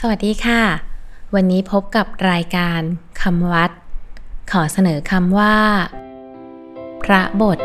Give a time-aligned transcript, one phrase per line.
[0.00, 0.62] สวัสดีค่ะ
[1.34, 2.80] วันนี้พบกับรายการ
[3.22, 3.70] คำวัด
[4.52, 5.56] ขอเสนอคำว่า
[7.02, 7.58] พระบท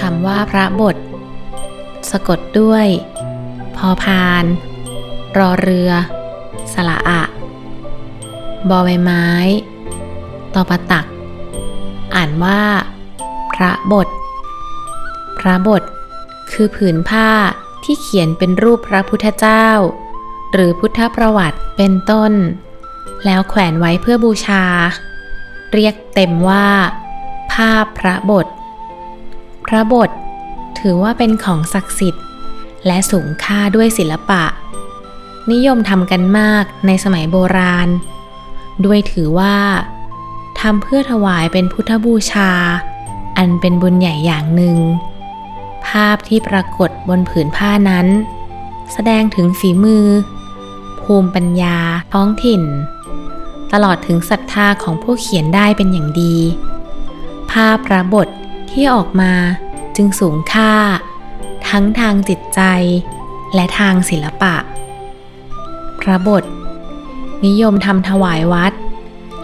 [0.00, 0.96] คำว่าพระบท
[2.10, 2.86] สะกดด้วย
[3.76, 4.44] พอพาน
[5.38, 5.90] รอเรือ
[6.74, 7.22] สละอะ
[8.68, 9.26] บอใบไม้
[10.54, 11.06] ตอปตัก
[12.14, 12.60] อ่านว่า
[13.52, 14.08] พระบท
[15.38, 15.82] พระบท
[16.52, 17.30] คือผืนผ้า
[17.84, 19.66] ที่เขียนเป็นรูปพระพุทธเจ้า
[20.52, 22.32] หรือพุทธประวัติเป็นต้น
[23.24, 24.64] แล้วแขวนไว้เพื่อบูชา
[25.72, 26.66] เรียกเต็มว่า
[27.52, 28.46] ภาพระบท
[29.66, 30.10] พระบท
[30.78, 32.24] ถือว่าเป็นของศักดิ์สิทธิ์
[32.86, 34.44] และสูงค่าด้วยศิลปะ
[35.52, 37.88] นิยมทำกันมากในสมัยโบราณ
[38.84, 39.56] ด้วยถือว่า
[40.68, 42.50] ทำเพื่อถวายเป็นพุทธบูชา
[43.36, 44.78] อันเป็นบุญใหญ่อย่างหนึ่ง
[45.86, 48.06] ภาพที่ปรากฏบนผืนผ้านั้น
[48.92, 50.06] แสดงถึงฝีมือ
[51.00, 51.78] ภูมิปัญญา
[52.12, 52.62] ท้องถิ่น
[53.72, 56.36] ตลอดถึงศรัทธาของผู้เขียนได้เป็นอย่างดี
[57.50, 58.28] ภาพพระบท
[58.70, 59.32] ที่ออกมา
[59.96, 60.72] จึงสูงค่า
[61.68, 62.60] ทั้งทางจิตใจ
[63.54, 64.54] และทางศิลปะ
[66.00, 66.44] พระบท
[67.46, 68.72] นิยมทำถวายวัด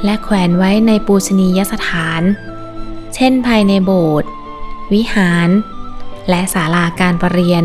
[0.05, 2.23] และแขวนไว้ในปูชนียสถาน
[3.15, 4.31] เช่นภายในโบสถ์
[4.93, 5.49] วิหาร
[6.29, 7.65] และศาลาการประเรียน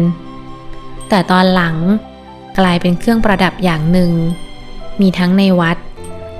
[1.10, 1.76] แต่ตอนหลัง
[2.60, 4.12] กลายเป็นเครื่องประดับอย่างหนึ่ง
[5.02, 5.78] มีทั้งในวัด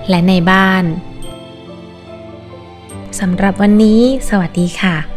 [0.10, 0.84] และในบ้าน
[3.20, 5.15] สำหรับวันนี้ สวัสดีค่ะ